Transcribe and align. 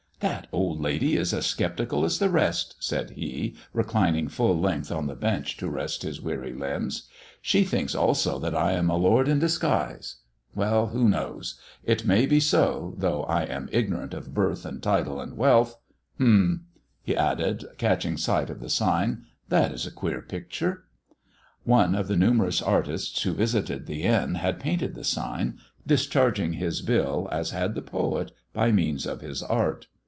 "That 0.21 0.45
old 0.51 0.79
lady 0.79 1.15
is 1.17 1.33
as 1.33 1.47
sceptical 1.47 2.05
as 2.05 2.19
the 2.19 2.29
rest," 2.29 2.75
said 2.79 3.09
he, 3.11 3.55
reclining 3.73 4.27
full 4.27 4.55
length 4.59 4.91
on 4.91 5.07
the 5.07 5.15
bench 5.15 5.57
to 5.57 5.67
rest 5.67 6.03
his 6.03 6.21
weary 6.21 6.53
limbs." 6.53 7.09
She 7.41 7.63
thinks 7.63 7.95
also 7.95 8.37
that 8.37 8.53
I 8.53 8.73
am 8.73 8.87
a 8.91 8.97
lord 8.97 9.27
in 9.27 9.39
disguise. 9.39 10.17
"Well, 10.53 10.87
who 10.89 11.09
knows 11.09 11.59
1 11.85 11.93
It 11.95 12.05
may 12.05 12.27
be 12.27 12.39
so, 12.39 12.93
though 12.99 13.23
I 13.23 13.45
am 13.45 13.67
ignorant 13.71 14.13
of 14.13 14.31
birth 14.31 14.63
and 14.63 14.79
title 14.83 15.19
and 15.19 15.35
wealth. 15.37 15.75
Humph!" 16.19 16.59
he 17.01 17.17
added, 17.17 17.65
catching 17.79 18.15
sight 18.15 18.51
of 18.51 18.59
the 18.59 18.69
sign, 18.69 19.23
"that 19.49 19.71
is 19.71 19.87
a 19.87 19.91
queer 19.91 20.21
picture.'* 20.21 20.83
One 21.63 21.95
of 21.95 22.07
the 22.07 22.15
numerous 22.15 22.61
artists 22.61 23.19
who 23.23 23.33
visited 23.33 23.87
the 23.87 24.03
inn 24.03 24.35
had 24.35 24.59
painted 24.59 24.93
the 24.93 25.03
sign, 25.03 25.57
discharging 25.87 26.53
his 26.53 26.83
bill, 26.83 27.27
as 27.31 27.49
had 27.49 27.73
the 27.73 27.81
poet, 27.81 28.31
by 28.53 28.71
means 28.71 29.07
of 29.07 29.21
his 29.21 29.41
art. 29.41 29.87